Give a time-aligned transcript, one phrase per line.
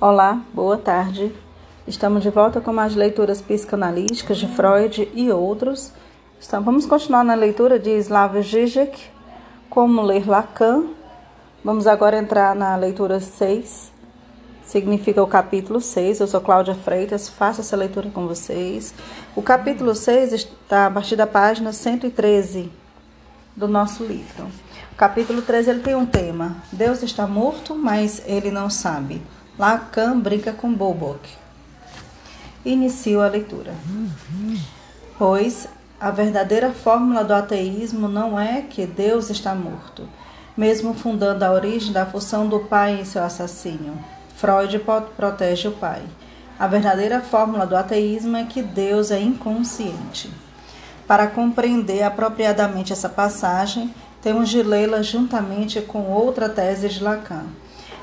[0.00, 1.34] Olá, boa tarde.
[1.84, 5.92] Estamos de volta com mais leituras psicanalíticas de Freud e outros.
[6.40, 9.10] Então, vamos continuar na leitura de Slavoj Žižek,
[9.68, 10.84] Como Ler Lacan.
[11.64, 13.90] Vamos agora entrar na leitura 6,
[14.62, 16.20] significa o capítulo 6.
[16.20, 18.94] Eu sou Cláudia Freitas, faço essa leitura com vocês.
[19.34, 22.70] O capítulo 6 está a partir da página 113
[23.56, 24.46] do nosso livro.
[24.92, 29.20] O capítulo 13 ele tem um tema: Deus está morto, mas ele não sabe.
[29.58, 31.28] Lacan brinca com Bobok.
[32.64, 33.74] Inicio a leitura.
[35.18, 35.66] Pois
[35.98, 40.08] a verdadeira fórmula do ateísmo não é que Deus está morto,
[40.56, 43.98] mesmo fundando a origem da função do pai em seu assassínio.
[44.36, 44.80] Freud
[45.16, 46.02] protege o pai.
[46.56, 50.30] A verdadeira fórmula do ateísmo é que Deus é inconsciente.
[51.04, 57.46] Para compreender apropriadamente essa passagem, temos de lê-la juntamente com outra tese de Lacan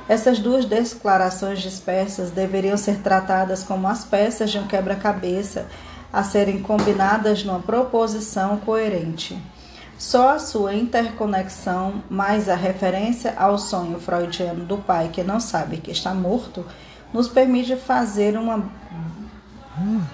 [0.08, 5.68] essas duas declarações dispersas deveriam ser tratadas como as peças de um quebra-cabeça
[6.14, 9.42] a serem combinadas numa proposição coerente.
[9.98, 15.78] Só a sua interconexão, mais a referência ao sonho freudiano do pai que não sabe
[15.78, 16.66] que está morto,
[17.14, 18.64] nos permite fazer um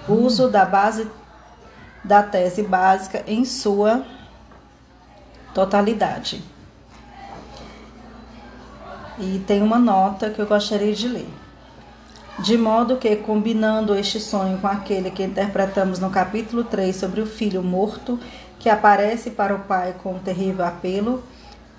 [0.08, 1.08] uso da base
[2.04, 4.04] da tese básica em sua
[5.54, 6.42] totalidade.
[9.24, 11.28] E tem uma nota que eu gostaria de ler.
[12.40, 17.26] De modo que, combinando este sonho com aquele que interpretamos no capítulo 3 sobre o
[17.26, 18.18] filho morto,
[18.58, 21.22] que aparece para o pai com um terrível apelo: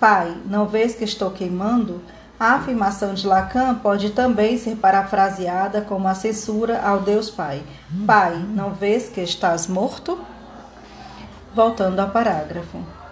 [0.00, 2.00] Pai, não vês que estou queimando?
[2.40, 7.62] A afirmação de Lacan pode também ser parafraseada como a censura ao Deus Pai:
[8.06, 10.18] Pai, não vês que estás morto?
[11.54, 13.03] Voltando ao parágrafo.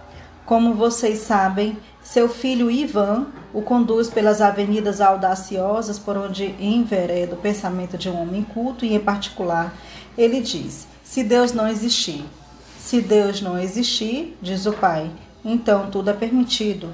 [0.52, 7.38] Como vocês sabem, seu filho Ivan o conduz pelas avenidas audaciosas por onde envereda o
[7.38, 9.74] pensamento de um homem culto e, em particular,
[10.16, 12.22] ele diz: Se Deus não existir,
[12.78, 15.10] se Deus não existir, diz o pai,
[15.42, 16.90] então tudo é permitido.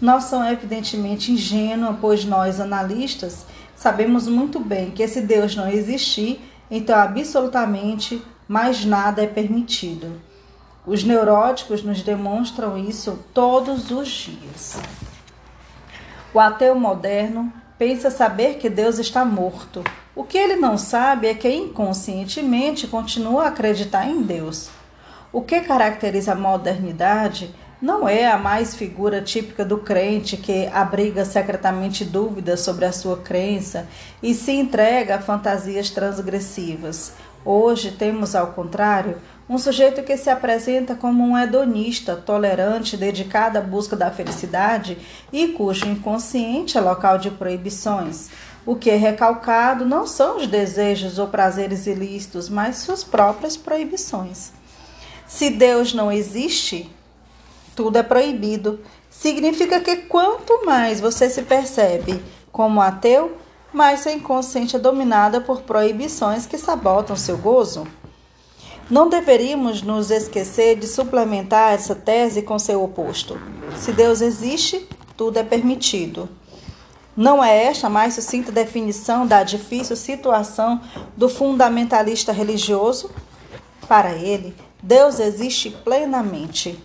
[0.00, 3.46] Noção é evidentemente ingênua, pois nós, analistas,
[3.76, 10.28] sabemos muito bem que se Deus não existir, então absolutamente mais nada é permitido.
[10.86, 14.78] Os neuróticos nos demonstram isso todos os dias.
[16.32, 19.84] O ateu moderno pensa saber que Deus está morto.
[20.14, 24.70] O que ele não sabe é que inconscientemente continua a acreditar em Deus.
[25.32, 31.24] O que caracteriza a modernidade não é a mais figura típica do crente que abriga
[31.24, 33.86] secretamente dúvidas sobre a sua crença
[34.22, 37.12] e se entrega a fantasias transgressivas.
[37.44, 39.16] Hoje temos, ao contrário,
[39.50, 44.96] um sujeito que se apresenta como um hedonista, tolerante, dedicado à busca da felicidade
[45.32, 48.28] e cujo inconsciente é local de proibições.
[48.64, 54.52] O que é recalcado não são os desejos ou prazeres ilícitos, mas suas próprias proibições.
[55.26, 56.88] Se Deus não existe,
[57.74, 58.78] tudo é proibido.
[59.10, 62.22] Significa que quanto mais você se percebe
[62.52, 63.36] como ateu,
[63.72, 67.84] mais seu inconsciente é dominada por proibições que sabotam seu gozo.
[68.90, 73.40] Não deveríamos nos esquecer de suplementar essa tese com seu oposto.
[73.78, 74.84] Se Deus existe,
[75.16, 76.28] tudo é permitido.
[77.16, 80.80] Não é esta a mais sucinta definição da difícil situação
[81.16, 83.12] do fundamentalista religioso?
[83.86, 86.76] Para ele, Deus existe plenamente.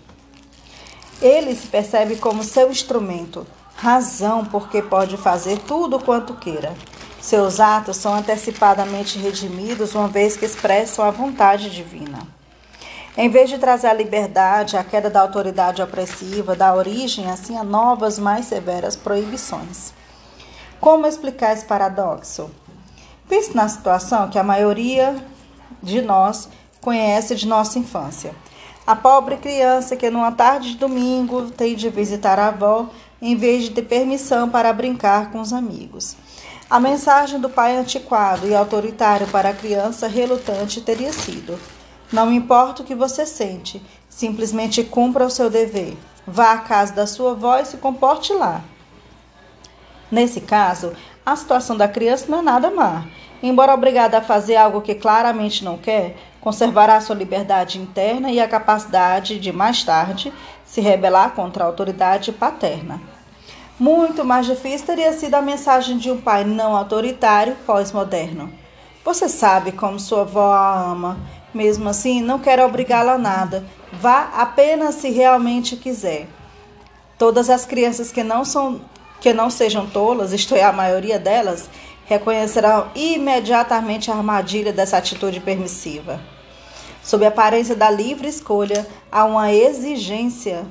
[1.19, 6.75] Ele se percebe como seu instrumento, razão porque pode fazer tudo quanto queira.
[7.25, 12.19] Seus atos são antecipadamente redimidos, uma vez que expressam a vontade divina.
[13.17, 17.63] Em vez de trazer a liberdade, a queda da autoridade opressiva, dá origem assim a
[17.63, 19.91] novas, mais severas proibições.
[20.79, 22.51] Como explicar esse paradoxo?
[23.27, 25.15] Pense na situação que a maioria
[25.81, 26.47] de nós
[26.79, 28.35] conhece de nossa infância.
[28.85, 32.87] A pobre criança que numa tarde de domingo tem de visitar a avó
[33.19, 36.15] em vez de ter permissão para brincar com os amigos.
[36.67, 41.59] A mensagem do pai antiquado e autoritário para a criança relutante teria sido:
[42.11, 43.79] Não importa o que você sente,
[44.09, 45.95] simplesmente cumpra o seu dever.
[46.25, 48.63] Vá à casa da sua avó e se comporte lá.
[50.11, 53.05] Nesse caso, a situação da criança não é nada má.
[53.43, 58.47] Embora obrigada a fazer algo que claramente não quer, conservará sua liberdade interna e a
[58.47, 60.33] capacidade de, mais tarde,
[60.65, 62.99] se rebelar contra a autoridade paterna.
[63.77, 68.49] Muito mais difícil teria sido a mensagem de um pai não autoritário pós-moderno.
[69.03, 71.17] Você sabe como sua avó a ama.
[71.53, 73.65] Mesmo assim, não quero obrigá-la a nada.
[73.91, 76.27] Vá apenas se realmente quiser.
[77.17, 78.79] Todas as crianças que não são
[79.19, 81.69] que não sejam tolas, isto é, a maioria delas,
[82.05, 86.21] reconhecerão imediatamente a armadilha dessa atitude permissiva.
[87.01, 90.65] Sob a aparência da livre escolha, há uma exigência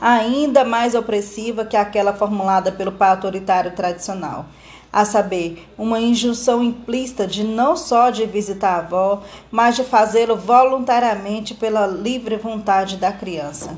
[0.00, 4.46] ainda mais opressiva que aquela formulada pelo pai autoritário tradicional,
[4.92, 10.36] a saber, uma injunção implícita de não só de visitar a avó, mas de fazê-lo
[10.36, 13.76] voluntariamente pela livre vontade da criança.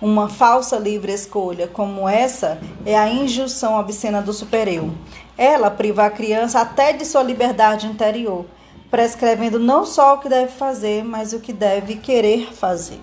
[0.00, 4.92] Uma falsa livre escolha como essa é a injunção obscena do supereu.
[5.36, 8.46] Ela priva a criança até de sua liberdade interior,
[8.90, 13.00] prescrevendo não só o que deve fazer, mas o que deve querer fazer.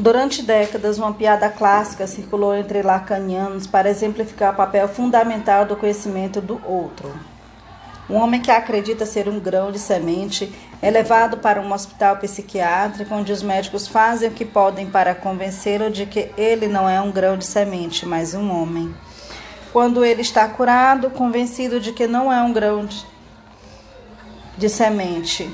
[0.00, 6.40] Durante décadas, uma piada clássica circulou entre lacanianos para exemplificar o papel fundamental do conhecimento
[6.40, 7.12] do outro.
[8.08, 10.50] Um homem que acredita ser um grão de semente
[10.80, 15.90] é levado para um hospital psiquiátrico onde os médicos fazem o que podem para convencê-lo
[15.90, 18.94] de que ele não é um grão de semente, mas um homem.
[19.70, 22.88] Quando ele está curado, convencido de que não é um grão
[24.56, 25.52] de, semente,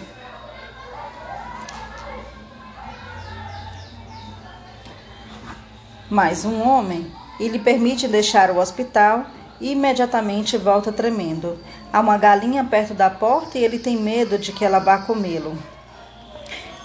[6.10, 9.26] mas um homem, e lhe permite deixar o hospital
[9.60, 11.58] e imediatamente volta tremendo.
[11.92, 15.56] Há uma galinha perto da porta e ele tem medo de que ela vá comê-lo.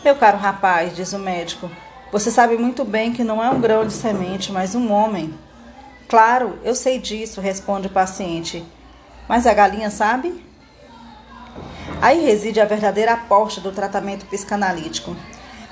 [0.03, 1.69] Meu caro rapaz, diz o médico,
[2.11, 5.33] você sabe muito bem que não é um grão de semente, mas um homem.
[6.09, 8.65] Claro, eu sei disso, responde o paciente.
[9.29, 10.43] Mas a galinha sabe?
[12.01, 15.15] Aí reside a verdadeira aposta do tratamento psicanalítico.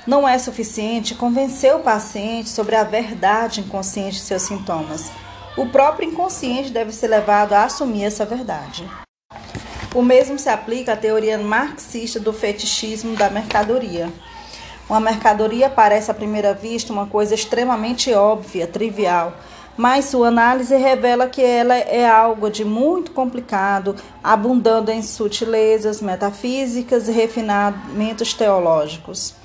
[0.06, 5.12] Não é suficiente convencer o paciente sobre a verdade inconsciente de seus sintomas.
[5.58, 8.88] O próprio inconsciente deve ser levado a assumir essa verdade.
[9.94, 14.10] O mesmo se aplica à teoria marxista do fetichismo da mercadoria.
[14.88, 19.34] Uma mercadoria parece à primeira vista uma coisa extremamente óbvia, trivial,
[19.76, 27.08] mas sua análise revela que ela é algo de muito complicado, abundando em sutilezas metafísicas
[27.08, 29.39] e refinamentos teológicos.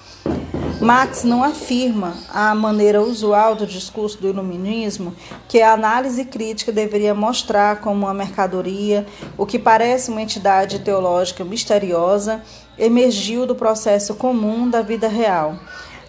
[0.86, 5.16] Marx não afirma, à maneira usual do discurso do iluminismo,
[5.48, 9.04] que a análise crítica deveria mostrar como uma mercadoria
[9.36, 12.44] o que parece uma entidade teológica misteriosa
[12.78, 15.58] emergiu do processo comum da vida real.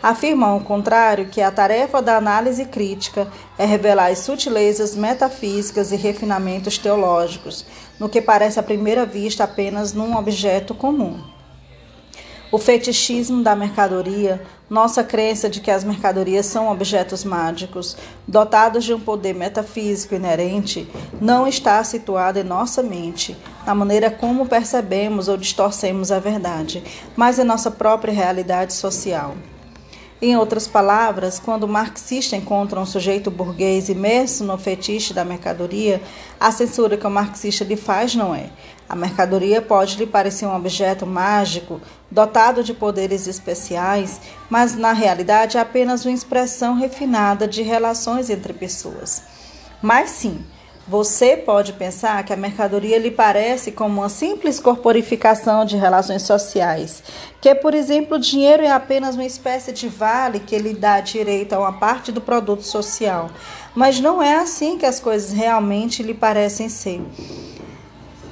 [0.02, 5.96] Afirma, ao contrário, que a tarefa da análise crítica é revelar as sutilezas metafísicas e
[5.96, 7.64] refinamentos teológicos,
[7.99, 11.34] no que parece à primeira vista apenas num objeto comum.
[12.52, 17.96] O fetichismo da mercadoria, nossa crença de que as mercadorias são objetos mágicos,
[18.26, 20.88] dotados de um poder metafísico inerente,
[21.20, 26.82] não está situada em nossa mente, na maneira como percebemos ou distorcemos a verdade,
[27.16, 29.36] mas em nossa própria realidade social.
[30.20, 36.00] Em outras palavras, quando o marxista encontra um sujeito burguês imerso no fetiche da mercadoria,
[36.40, 38.48] a censura que o marxista lhe faz não é.
[38.88, 44.18] A mercadoria pode lhe parecer um objeto mágico, dotado de poderes especiais,
[44.48, 49.22] mas na realidade é apenas uma expressão refinada de relações entre pessoas.
[49.82, 50.42] Mas sim,
[50.88, 57.02] você pode pensar que a mercadoria lhe parece como uma simples corporificação de relações sociais,
[57.40, 61.54] que, por exemplo, o dinheiro é apenas uma espécie de vale que lhe dá direito
[61.54, 63.30] a uma parte do produto social.
[63.74, 67.02] Mas não é assim que as coisas realmente lhe parecem ser.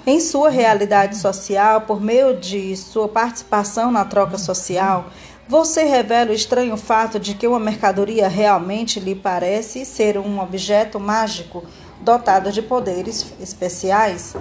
[0.06, 5.06] Em sua realidade social, por meio de sua participação na troca social,
[5.48, 11.00] você revela o estranho fato de que uma mercadoria realmente lhe parece ser um objeto
[11.00, 11.64] mágico
[12.04, 14.36] dotado de poderes especiais.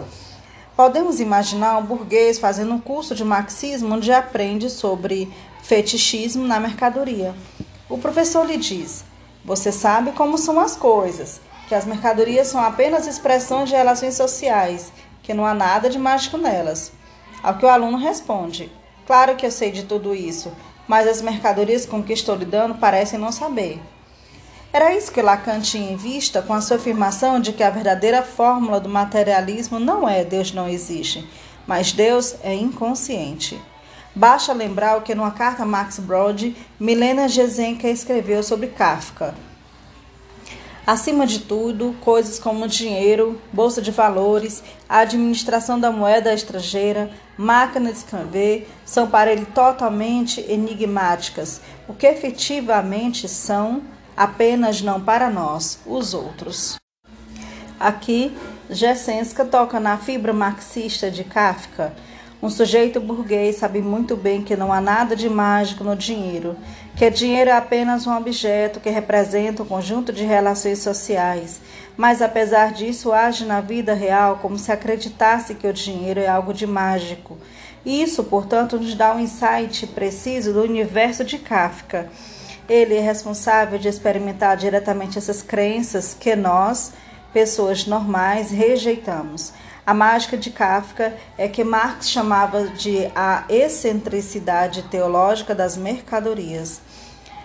[0.75, 7.33] Podemos imaginar um burguês fazendo um curso de marxismo onde aprende sobre fetichismo na mercadoria.
[7.89, 9.05] O professor lhe diz:
[9.45, 11.39] Você sabe como são as coisas,
[11.69, 14.91] que as mercadorias são apenas expressões de relações sociais,
[15.21, 16.91] que não há nada de mágico nelas.
[17.41, 18.69] Ao que o aluno responde:
[19.07, 20.51] Claro que eu sei de tudo isso,
[20.85, 23.79] mas as mercadorias com que estou lidando parecem não saber.
[24.73, 28.23] Era isso que Lacan tinha em vista com a sua afirmação de que a verdadeira
[28.23, 31.29] fórmula do materialismo não é Deus não existe,
[31.67, 33.61] mas Deus é inconsciente.
[34.15, 39.35] Basta lembrar o que numa carta a Max Brod, Milena Gezenka escreveu sobre Kafka.
[40.87, 47.91] Acima de tudo, coisas como dinheiro, bolsa de valores, a administração da moeda estrangeira, máquina
[47.91, 55.79] de escrever, são para ele totalmente enigmáticas, o que efetivamente são apenas não para nós,
[55.85, 56.77] os outros.
[57.79, 58.35] Aqui,
[58.69, 61.93] Jessenska toca na fibra marxista de Kafka,
[62.43, 66.57] Um sujeito burguês sabe muito bem que não há nada de mágico no dinheiro,
[66.93, 71.61] que dinheiro é apenas um objeto que representa um conjunto de relações sociais,
[71.95, 76.53] mas apesar disso age na vida real como se acreditasse que o dinheiro é algo
[76.53, 77.37] de mágico.
[77.85, 82.09] Isso, portanto, nos dá um insight preciso do universo de Kafka.
[82.67, 86.93] Ele é responsável de experimentar diretamente essas crenças que nós,
[87.33, 89.53] pessoas normais, rejeitamos.
[89.85, 96.79] A mágica de Kafka é que Marx chamava de a excentricidade teológica das mercadorias.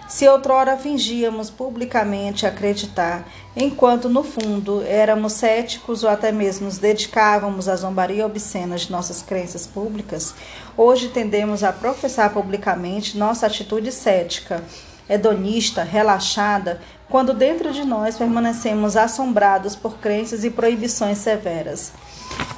[0.08, 7.68] Se outrora fingíamos publicamente acreditar, enquanto no fundo éramos céticos ou até mesmo nos dedicávamos
[7.68, 10.32] à zombaria obscena de nossas crenças públicas,
[10.78, 14.64] hoje tendemos a professar publicamente nossa atitude cética,
[15.08, 21.92] hedonista, relaxada, quando dentro de nós permanecemos assombrados por crenças e proibições severas.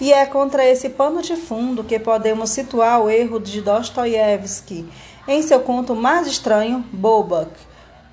[0.01, 4.89] E é contra esse pano de fundo que podemos situar o erro de Dostoiévski
[5.29, 7.53] em seu conto mais estranho, Bobak,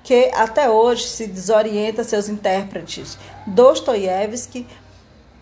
[0.04, 3.18] que até hoje se desorienta seus intérpretes.
[3.46, 4.66] Dostoiévski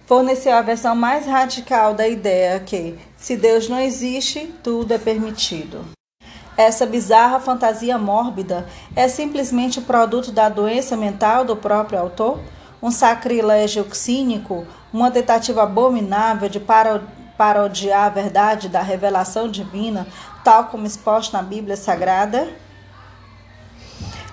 [0.06, 5.95] forneceu a versão mais radical da ideia que, se Deus não existe, tudo é permitido.
[6.56, 12.40] Essa bizarra fantasia mórbida é simplesmente produto da doença mental do próprio autor?
[12.82, 16.58] Um sacrilégio cínico uma tentativa abominável de
[17.36, 20.06] parodiar a verdade da revelação divina,
[20.42, 22.48] tal como exposta na Bíblia Sagrada.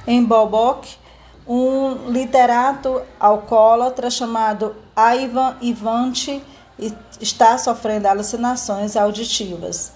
[0.08, 0.96] Em Bobok,
[1.46, 6.42] um literato alcoólatra chamado Ivan Ivante
[7.20, 9.92] está sofrendo alucinações auditivas.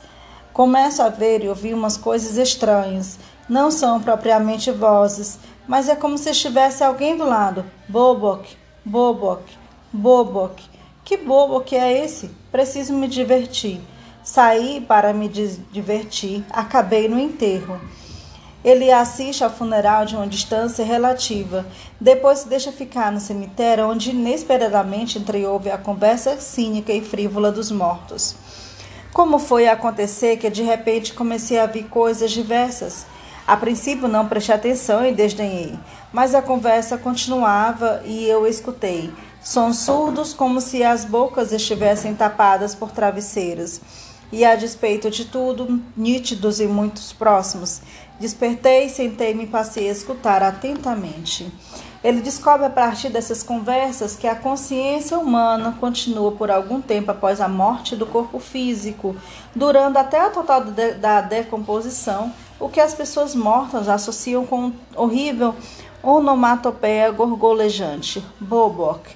[0.58, 3.20] Começo a ver e ouvir umas coisas estranhas.
[3.48, 5.38] Não são propriamente vozes,
[5.68, 7.64] mas é como se estivesse alguém do lado.
[7.88, 9.44] Bobok, Bobok.
[9.94, 10.50] Bobo,
[11.06, 12.32] que bobo que é esse?
[12.52, 13.80] Preciso me divertir.
[14.24, 17.80] Saí para me divertir, acabei no enterro.
[18.64, 21.68] Ele assiste ao funeral de uma distância relativa,
[22.02, 27.70] depois se deixa ficar no cemitério, onde inesperadamente entreouve a conversa cínica e frívola dos
[27.70, 28.36] mortos.
[29.17, 33.03] Como foi acontecer que de repente comecei a ver coisas diversas?
[33.47, 35.74] A princípio não prestei atenção e desdenhei,
[36.13, 39.12] mas a conversa continuava e eu escutei.
[39.41, 43.81] Sons surdos, como se as bocas estivessem tapadas por travesseiros.
[44.31, 47.81] E a despeito de tudo, nítidos e muito próximos,
[48.19, 51.51] despertei, sentei-me e passei a escutar atentamente.
[52.03, 57.41] Ele descobre a partir dessas conversas que a consciência humana continua por algum tempo após
[57.41, 59.15] a morte do corpo físico,
[59.55, 65.55] durando até a total de, da decomposição, o que as pessoas mortas associam com horrível
[66.03, 69.09] onomatopeia gorgolejante, bobok,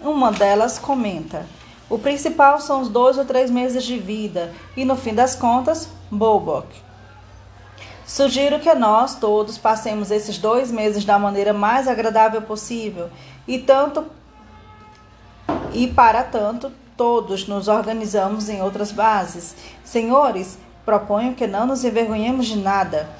[0.00, 1.46] uma delas comenta:
[1.88, 5.88] o principal são os dois ou três meses de vida, e no fim das contas,
[6.10, 6.83] Bobok.
[8.14, 13.10] Sugiro que nós todos passemos esses dois meses da maneira mais agradável possível,
[13.44, 14.04] e tanto
[15.72, 19.56] e para tanto todos nos organizamos em outras bases.
[19.82, 23.10] Senhores, proponho que não nos envergonhemos de nada.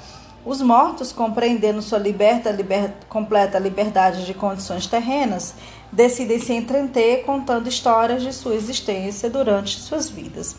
[0.45, 5.55] Os mortos, compreendendo sua liberta, liber, completa liberdade de condições terrenas,
[5.91, 10.55] decidem se entreter contando histórias de sua existência durante suas vidas.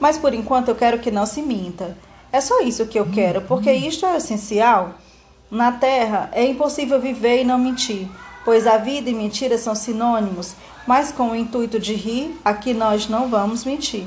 [0.00, 1.96] Mas por enquanto eu quero que não se minta.
[2.34, 4.94] É só isso que eu quero, porque isto é essencial.
[5.48, 8.08] Na Terra é impossível viver e não mentir,
[8.44, 13.08] pois a vida e mentira são sinônimos, mas com o intuito de rir, aqui nós
[13.08, 14.04] não vamos mentir.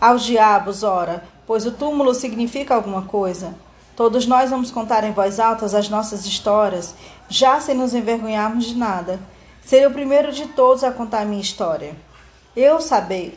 [0.00, 3.52] Aos diabos, ora, pois o túmulo significa alguma coisa.
[3.96, 6.94] Todos nós vamos contar em voz alta as nossas histórias,
[7.28, 9.18] já sem nos envergonharmos de nada.
[9.60, 11.96] Serei o primeiro de todos a contar a minha história.
[12.54, 13.36] Eu sabei,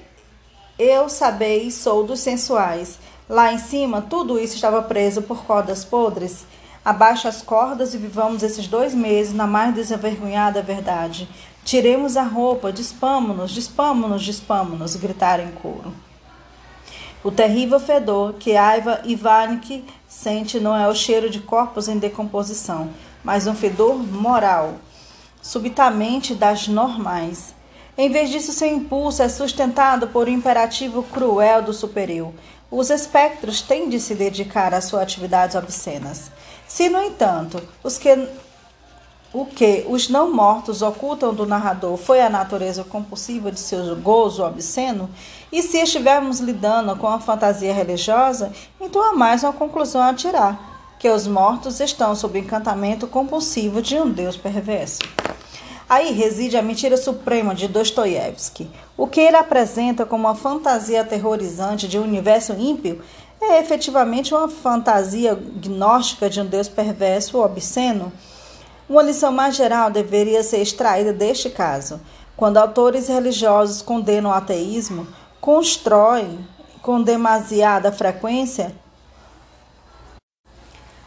[0.77, 2.99] eu sabei sou dos sensuais.
[3.29, 6.47] Lá em cima, tudo isso estava preso por cordas podres.
[6.83, 11.29] Abaixo as cordas e vivamos esses dois meses na mais desenvergonhada verdade.
[11.63, 15.93] Tiremos a roupa, dispamo-nos, dispamo-nos, dispamo-nos, gritaram em coro.
[17.23, 22.89] O terrível fedor que Aiva Ivanik sente não é o cheiro de corpos em decomposição,
[23.23, 24.75] mas um fedor moral
[25.39, 27.53] subitamente das normais.
[27.95, 32.33] Em vez disso, seu impulso é sustentado por um imperativo cruel do superior.
[32.71, 36.31] Os espectros têm de se dedicar às suas atividades obscenas.
[36.67, 38.27] Se, no entanto, os que
[39.31, 44.43] o que os não mortos ocultam do narrador foi a natureza compulsiva de seu gozo
[44.43, 45.07] obsceno,
[45.51, 50.59] e se estivermos lidando com a fantasia religiosa, então há mais uma conclusão a tirar:
[50.97, 54.99] que os mortos estão sob o encantamento compulsivo de um Deus perverso.
[55.89, 58.69] Aí reside a mentira suprema de Dostoiévski.
[58.95, 63.01] O que ele apresenta como uma fantasia aterrorizante de um universo ímpio
[63.41, 68.13] é efetivamente uma fantasia gnóstica de um Deus perverso ou obsceno.
[68.87, 71.99] Uma lição mais geral deveria ser extraída deste caso.
[72.37, 75.07] Quando autores religiosos condenam o ateísmo,
[75.41, 76.47] constroem
[76.83, 78.75] com demasiada frequência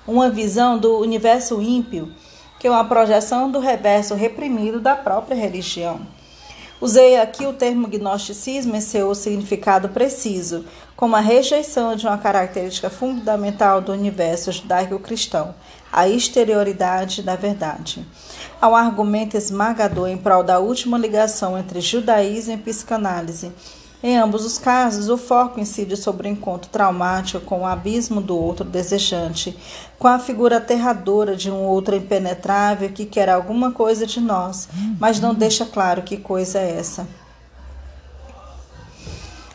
[0.05, 2.13] uma visão do universo ímpio,
[2.63, 6.01] que é uma projeção do reverso reprimido da própria religião.
[6.81, 10.65] Usei aqui o termo gnosticismo em seu significado preciso,
[10.95, 15.57] como a rejeição de uma característica fundamental do universo judaico-cristão,
[15.93, 18.07] a exterioridade da verdade.
[18.61, 23.51] Há um argumento esmagador em prol da última ligação entre judaísmo e psicanálise
[24.03, 28.37] em ambos os casos, o foco incide sobre o encontro traumático com o abismo do
[28.37, 29.57] outro desejante,
[29.99, 34.69] com a figura aterradora de um outro impenetrável que quer alguma coisa de nós,
[34.99, 37.22] mas não deixa claro que coisa é essa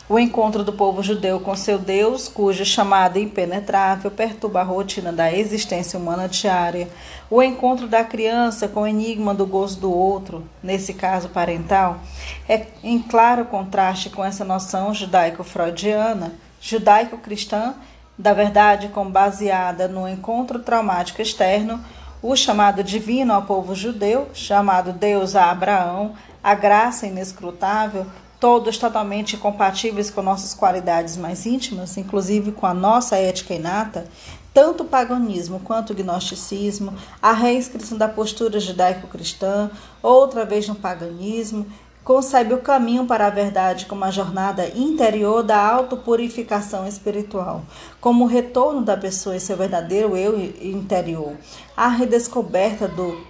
[0.08, 5.30] o encontro do povo judeu com seu Deus, cujo chamado impenetrável perturba a rotina da
[5.30, 6.88] existência humana diária,
[7.30, 12.00] o encontro da criança com o enigma do gozo do outro, nesse caso parental,
[12.48, 17.74] é em claro contraste com essa noção judaico-freudiana, judaico-cristã,
[18.16, 21.84] da verdade como baseada no encontro traumático externo,
[22.22, 28.06] o chamado divino ao povo judeu, chamado Deus a Abraão, a graça inescrutável,
[28.40, 34.06] todos totalmente compatíveis com nossas qualidades mais íntimas, inclusive com a nossa ética inata,
[34.54, 39.70] tanto o paganismo quanto o gnosticismo, a reinscrição da postura judaico-cristã,
[40.02, 41.66] outra vez no paganismo,
[42.04, 47.62] concebe o caminho para a verdade como a jornada interior da autopurificação espiritual,
[48.00, 51.36] como o retorno da pessoa em seu verdadeiro eu interior,
[51.76, 53.20] a redescoberta do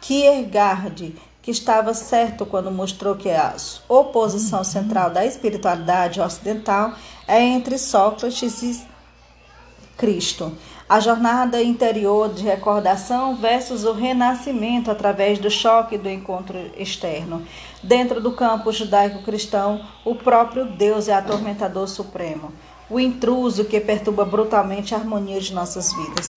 [0.00, 1.14] Kierkegaard
[1.50, 3.56] que estava certo quando mostrou que a
[3.88, 6.94] oposição central da espiritualidade ocidental
[7.26, 8.80] é entre Sócrates e
[9.96, 10.52] Cristo.
[10.88, 17.44] A jornada interior de recordação versus o renascimento através do choque do encontro externo.
[17.82, 22.52] Dentro do campo judaico-cristão, o próprio Deus é atormentador supremo,
[22.88, 26.29] o intruso que perturba brutalmente a harmonia de nossas vidas.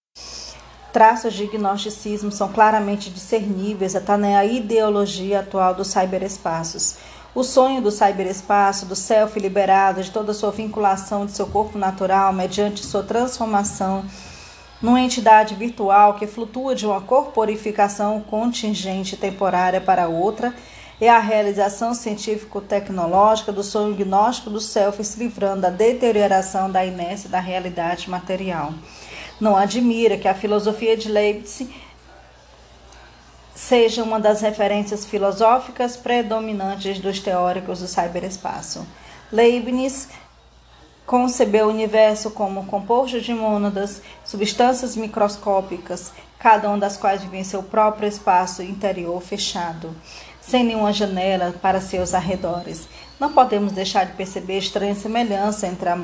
[0.94, 6.98] Traços de gnosticismo são claramente discerníveis até na ideologia atual dos cyberespaços.
[7.34, 12.32] O sonho do cyberespaço, do self liberado de toda sua vinculação de seu corpo natural
[12.32, 14.06] mediante sua transformação
[14.80, 20.54] numa entidade virtual que flutua de uma corporificação contingente temporária para outra,
[21.02, 27.30] é a realização científico-tecnológica do sonho gnóstico do self se livrando da deterioração da inércia
[27.30, 28.76] da realidade material.
[29.44, 31.64] Não admira que a filosofia de Leibniz
[33.54, 38.88] seja uma das referências filosóficas predominantes dos teóricos do cyberespaço.
[39.30, 40.08] Leibniz
[41.06, 47.44] concebeu o universo como composto de mônadas, substâncias microscópicas, cada uma das quais vive em
[47.44, 49.94] seu próprio espaço interior fechado,
[50.40, 52.88] sem nenhuma janela para seus arredores.
[53.20, 56.00] Não podemos deixar de perceber estranha semelhança entre a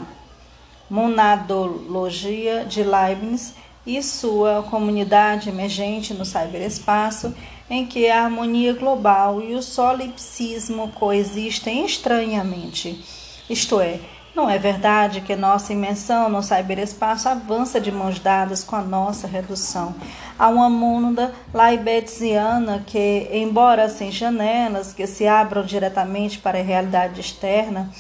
[0.90, 3.54] monadologia de Leibniz
[3.86, 7.34] e sua comunidade emergente no cyberespaço,
[7.70, 13.04] em que a harmonia global e o solipsismo coexistem estranhamente.
[13.50, 14.00] Isto é,
[14.36, 19.28] não é verdade que nossa imensão no cyberespaço avança de mãos dadas com a nossa
[19.28, 19.96] redução.
[20.38, 27.20] Há uma mônada leibniziana que, embora sem janelas que se abram diretamente para a realidade
[27.20, 27.92] externa,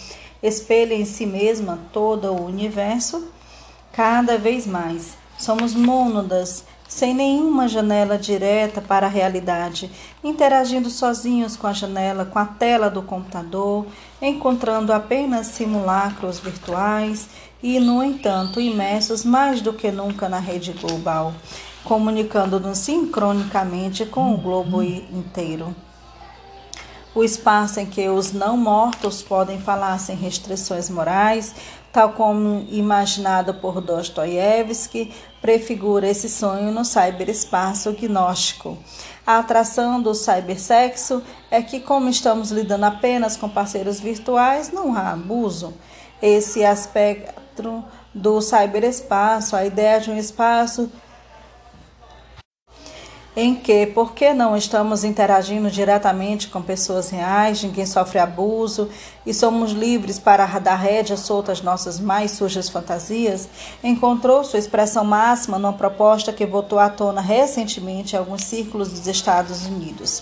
[0.41, 3.27] espelha em si mesma todo o universo,
[3.91, 5.17] cada vez mais.
[5.37, 9.91] Somos mônadas, sem nenhuma janela direta para a realidade,
[10.23, 13.85] interagindo sozinhos com a janela, com a tela do computador,
[14.21, 17.29] encontrando apenas simulacros virtuais
[17.61, 21.33] e, no entanto, imersos mais do que nunca na rede global,
[21.83, 25.75] comunicando-nos sincronicamente com o globo inteiro
[27.19, 31.53] o espaço em que os não mortos podem falar sem restrições morais,
[31.91, 38.77] tal como imaginado por Dostoiévski, prefigura esse sonho no cyberespaço gnóstico.
[39.27, 45.11] A atração do cybersexo é que, como estamos lidando apenas com parceiros virtuais, não há
[45.11, 45.73] abuso.
[46.21, 50.89] Esse aspecto do cyberespaço, a ideia de um espaço
[53.39, 58.89] em que, porque não estamos interagindo diretamente com pessoas reais, ninguém sofre abuso
[59.25, 63.47] e somos livres para dar rédea solta às nossas mais sujas fantasias,
[63.81, 69.07] encontrou sua expressão máxima numa proposta que voltou à tona recentemente em alguns círculos dos
[69.07, 70.21] Estados Unidos.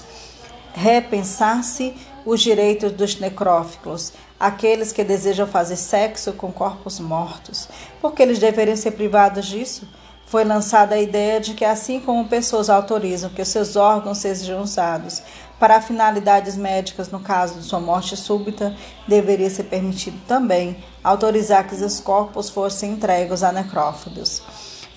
[0.75, 7.67] repensar-se os direitos dos necrófilos, aqueles que desejam fazer sexo com corpos mortos,
[7.99, 9.87] porque eles deveriam ser privados disso.
[10.27, 15.23] Foi lançada a ideia de que, assim como pessoas autorizam que seus órgãos sejam usados
[15.57, 18.75] para finalidades médicas, no caso de sua morte súbita,
[19.07, 24.43] deveria ser permitido também autorizar que seus corpos fossem entregues a necrófilos.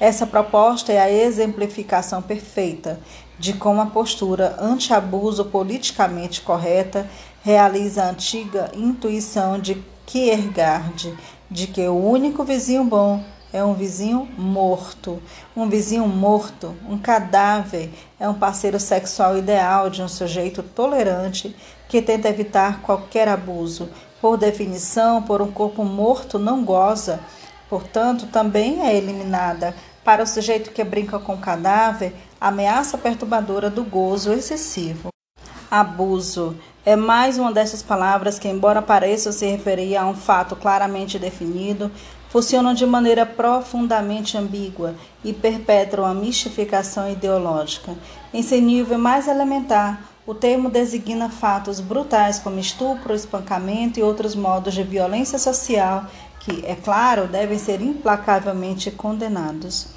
[0.00, 2.98] Essa proposta é a exemplificação perfeita
[3.38, 7.08] de como a postura anti-abuso politicamente correta
[7.44, 11.16] realiza a antiga intuição de Kierkegaard
[11.48, 15.22] de que o único vizinho bom é um vizinho morto.
[15.56, 21.54] Um vizinho morto, um cadáver, é um parceiro sexual ideal de um sujeito tolerante
[21.88, 23.88] que tenta evitar qualquer abuso.
[24.20, 27.20] Por definição, por um corpo morto não goza,
[27.68, 34.32] portanto, também é eliminada para o sujeito que brinca com cadáver, ameaça perturbadora do gozo
[34.32, 35.08] excessivo.
[35.70, 41.18] Abuso é mais uma dessas palavras que, embora pareçam se referir a um fato claramente
[41.18, 41.90] definido,
[42.30, 47.94] funcionam de maneira profundamente ambígua e perpetram a mistificação ideológica.
[48.32, 54.36] Em seu nível mais elementar, o termo designa fatos brutais como estupro, espancamento e outros
[54.36, 56.06] modos de violência social
[56.38, 59.88] que, é claro, devem ser implacavelmente condenados.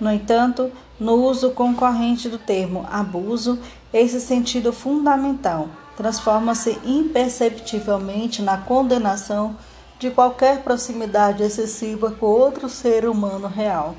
[0.00, 3.58] No entanto, no uso concorrente do termo abuso,
[3.92, 9.54] esse sentido fundamental transforma-se imperceptivelmente na condenação
[9.98, 13.94] de qualquer proximidade excessiva com outro ser humano real,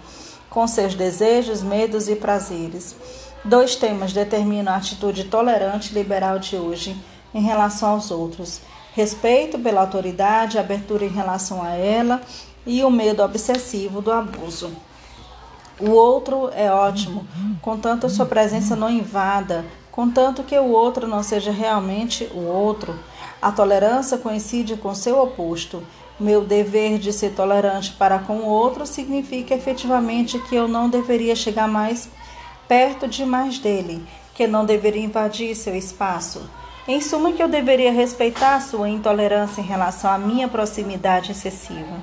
[0.50, 2.96] com seus desejos, medos e prazeres.
[3.44, 6.96] Dois temas determinam a atitude tolerante e liberal de hoje
[7.34, 8.62] em relação aos outros
[8.96, 12.22] respeito pela autoridade, abertura em relação a ela
[12.66, 14.72] e o medo obsessivo do abuso.
[15.78, 17.28] O outro é ótimo,
[17.62, 22.98] contanto sua presença não invada, contanto que o outro não seja realmente o outro.
[23.46, 25.84] A tolerância coincide com seu oposto.
[26.20, 31.36] Meu dever de ser tolerante para com o outro significa efetivamente que eu não deveria
[31.36, 32.10] chegar mais
[32.68, 34.04] perto demais dele,
[34.34, 36.50] que não deveria invadir seu espaço.
[36.88, 42.02] Em suma, que eu deveria respeitar sua intolerância em relação à minha proximidade excessiva.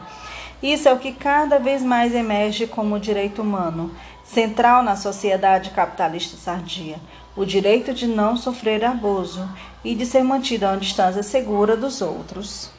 [0.63, 3.91] Isso é o que cada vez mais emerge como direito humano,
[4.23, 7.01] central na sociedade capitalista sardia,
[7.37, 9.49] o direito de não sofrer abuso
[9.85, 12.71] e de ser mantido a uma distância segura dos outros.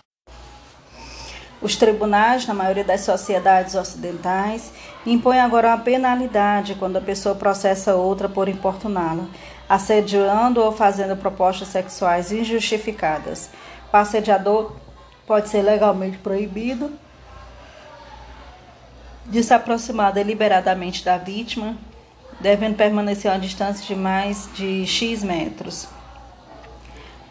[1.62, 4.74] Os tribunais, na maioria das sociedades ocidentais,
[5.06, 9.26] impõem agora uma penalidade quando a pessoa processa outra por importuná-la,
[9.70, 13.50] assediando ou fazendo propostas sexuais injustificadas.
[13.92, 14.76] O assediador
[15.26, 16.92] pode ser legalmente proibido
[19.26, 21.78] de se aproximar deliberadamente da vítima,
[22.44, 25.88] devendo permanecer a uma distância de mais de X metros.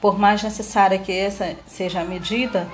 [0.01, 2.67] Por mais necessária que essa seja a medida,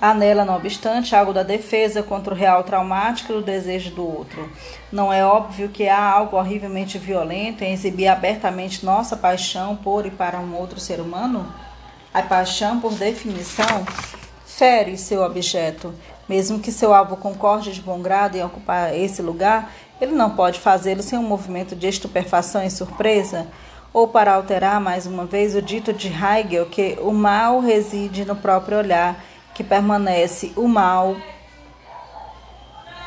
[0.00, 4.50] Há nela, não obstante, algo da defesa contra o real traumático do desejo do outro.
[4.92, 10.10] Não é óbvio que há algo horrivelmente violento em exibir abertamente nossa paixão por e
[10.10, 11.50] para um outro ser humano?
[12.12, 13.86] A paixão, por definição,
[14.44, 15.94] fere seu objeto.
[16.28, 20.58] Mesmo que seu alvo concorde de bom grado em ocupar esse lugar, ele não pode
[20.58, 23.46] fazê-lo sem um movimento de estupefação e surpresa.
[23.92, 28.34] Ou para alterar mais uma vez o dito de Hegel que o mal reside no
[28.34, 29.22] próprio olhar
[29.54, 31.14] que permanece o mal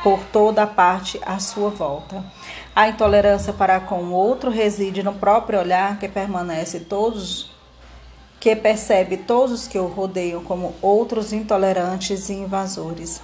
[0.02, 2.24] por toda a parte à sua volta.
[2.74, 7.47] A intolerância para com o outro reside no próprio olhar que permanece todos
[8.40, 13.20] que percebe todos os que o rodeiam como outros intolerantes e invasores.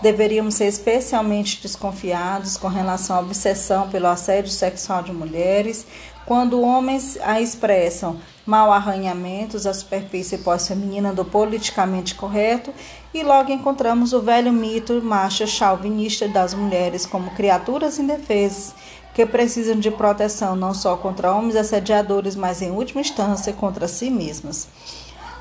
[0.00, 5.86] Deveríamos ser especialmente desconfiados com relação à obsessão pelo assédio sexual de mulheres,
[6.24, 12.72] quando homens a expressam mal arranhamentos à superfície pós-feminina do politicamente correto,
[13.12, 18.74] e logo encontramos o velho mito macho chauvinista das mulheres como criaturas indefesas
[19.18, 24.10] que precisam de proteção não só contra homens assediadores, mas em última instância contra si
[24.10, 24.68] mesmas.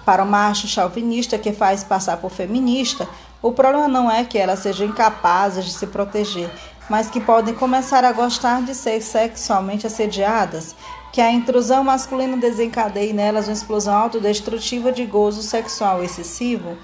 [0.04, 3.08] Para o macho chauvinista que faz passar por feminista,
[3.40, 6.50] o problema não é que elas sejam incapazes de se proteger,
[6.90, 10.76] mas que podem começar a gostar de ser sexualmente assediadas
[11.14, 16.76] que a intrusão masculina desencadeie nelas uma explosão autodestrutiva de gozo sexual excessivo?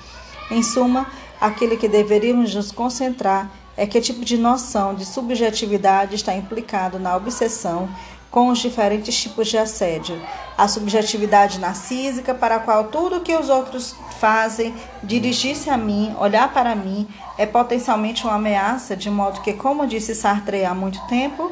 [0.52, 1.08] Em suma,
[1.42, 7.16] aquele que deveríamos nos concentrar é que tipo de noção de subjetividade está implicado na
[7.16, 7.90] obsessão
[8.34, 10.20] com os diferentes tipos de assédio.
[10.58, 16.16] A subjetividade narcísica, para a qual tudo o que os outros fazem, dirigir-se a mim,
[16.20, 17.08] olhar para mim,
[17.38, 21.52] é potencialmente uma ameaça, de modo que, como disse Sartre há muito tempo,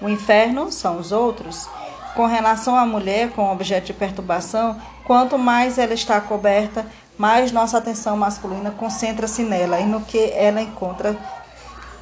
[0.00, 1.68] o inferno são os outros.
[2.14, 6.86] Com relação à mulher com objeto de perturbação, quanto mais ela está coberta,
[7.18, 11.14] mais nossa atenção masculina concentra-se nela e no que ela encontra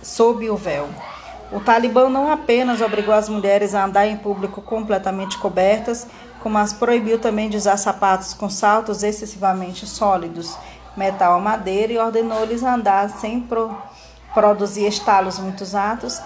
[0.04, 0.88] sob o véu.
[1.50, 6.06] O Talibã não apenas obrigou as mulheres a andar em público completamente cobertas,
[6.40, 10.56] como as proibiu também de usar sapatos com saltos excessivamente sólidos,
[10.96, 13.76] metal ou madeira, e ordenou-lhes andar sem pro
[14.32, 16.20] produzir estalos muito altos,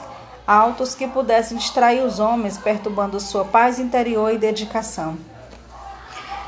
[0.46, 5.18] altos que pudessem distrair os homens, perturbando sua paz interior e dedicação.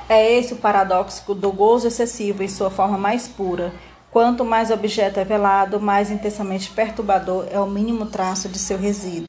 [0.09, 3.73] É esse o paradoxo do gozo excessivo em sua forma mais pura
[4.11, 9.27] Quanto mais objeto é velado, mais intensamente perturbador é o mínimo traço de seu resíduo.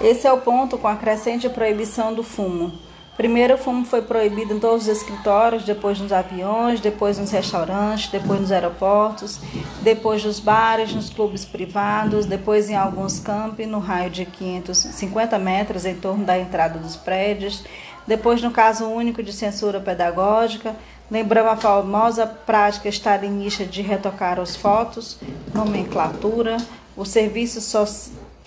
[0.00, 2.72] Esse é o ponto com a crescente proibição do fumo.
[3.18, 8.10] Primeiro, o fumo foi proibido em todos os escritórios, depois nos aviões, depois nos restaurantes,
[8.10, 9.38] depois nos aeroportos,
[9.82, 15.84] depois nos bares, nos clubes privados, depois em alguns campi no raio de 550 metros
[15.84, 17.62] em torno da entrada dos prédios,
[18.04, 20.74] depois no caso único de censura pedagógica,
[21.10, 25.18] Lembramos a famosa prática stalinista de retocar as fotos,
[25.54, 26.56] nomenclatura,
[26.96, 27.84] o serviço so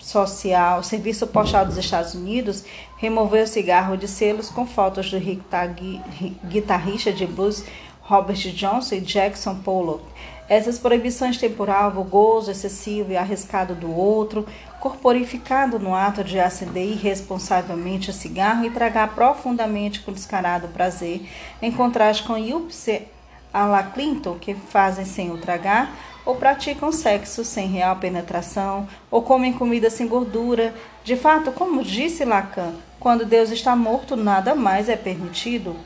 [0.00, 2.64] social, o serviço postal dos Estados Unidos
[2.96, 5.18] removeu o cigarro de selos com fotos do
[6.48, 7.64] guitarrista de blues
[8.00, 10.02] Robert Johnson e Jackson Pollock.
[10.48, 14.46] Essas proibições tempuravam o gozo excessivo e arriscado do outro,
[14.80, 21.28] corporificado no ato de acender irresponsavelmente o cigarro e tragar profundamente com descarado prazer,
[21.60, 23.02] em contraste com Yupse
[23.52, 29.22] a la Clinton, que fazem sem o tragar, ou praticam sexo sem real penetração, ou
[29.22, 30.74] comem comida sem gordura.
[31.02, 35.76] De fato, como disse Lacan, quando Deus está morto, nada mais é permitido.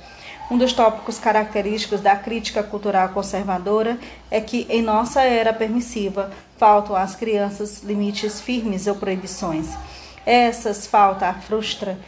[0.51, 3.99] Um dos tópicos característicos da crítica cultural conservadora
[4.31, 9.69] é que, em nossa era permissiva, faltam às crianças limites firmes ou proibições.
[10.27, 11.99] Essas falta frustra,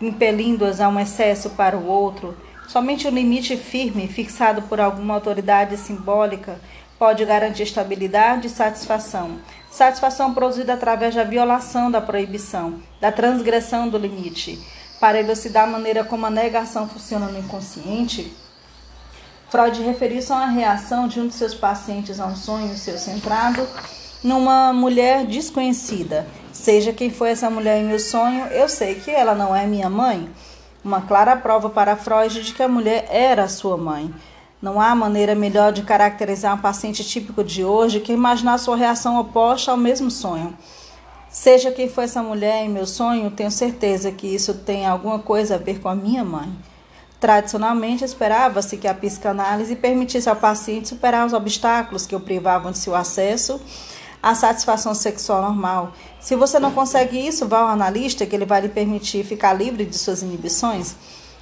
[0.00, 2.36] impelindo-as a um excesso para o outro.
[2.68, 6.60] Somente o limite firme, fixado por alguma autoridade simbólica,
[6.98, 9.38] pode garantir estabilidade e satisfação.
[9.70, 14.58] Satisfação produzida através da violação da proibição, da transgressão do limite.
[15.00, 18.34] Para elucidar a maneira como a negação funciona no inconsciente,
[19.48, 23.66] Freud referiu-se a uma reação de um de seus pacientes a um sonho seu centrado
[24.24, 26.26] numa mulher desconhecida.
[26.52, 29.88] Seja quem foi essa mulher em meu sonho, eu sei que ela não é minha
[29.88, 30.28] mãe.
[30.84, 34.12] Uma clara prova para Freud de que a mulher era sua mãe.
[34.60, 39.18] Não há maneira melhor de caracterizar um paciente típico de hoje que imaginar sua reação
[39.20, 40.56] oposta ao mesmo sonho.
[41.40, 45.54] Seja quem for essa mulher em meu sonho, tenho certeza que isso tem alguma coisa
[45.54, 46.48] a ver com a minha mãe.
[47.20, 52.78] Tradicionalmente, esperava-se que a psicanálise permitisse ao paciente superar os obstáculos que o privavam de
[52.78, 53.60] seu acesso
[54.20, 55.92] à satisfação sexual normal.
[56.18, 59.84] Se você não consegue isso, vá ao analista que ele vai lhe permitir ficar livre
[59.84, 60.96] de suas inibições.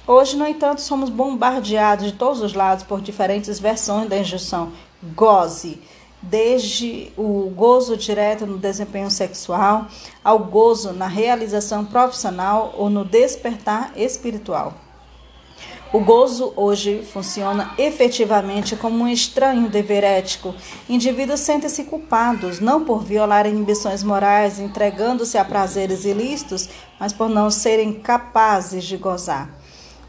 [0.05, 4.71] Hoje, no entanto, somos bombardeados de todos os lados por diferentes versões da injunção
[5.15, 5.81] goze,
[6.29, 9.87] desde o gozo direto no desempenho sexual
[10.23, 14.73] ao gozo na realização profissional ou no despertar espiritual.
[15.93, 20.53] O gozo hoje funciona efetivamente como um estranho dever ético.
[20.89, 26.67] Indivíduos sentem-se culpados, não por violar inibições morais, entregando-se a prazeres ilícitos,
[26.99, 29.49] mas por não serem capazes de gozar.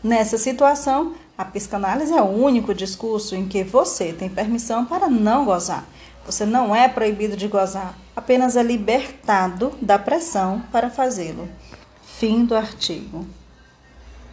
[0.03, 5.45] Nessa situação, a psicanálise é o único discurso em que você tem permissão para não
[5.45, 5.87] gozar.
[6.29, 11.49] Você não é proibido de gozar, apenas é libertado da pressão para fazê-lo.
[12.03, 13.25] Fim do artigo.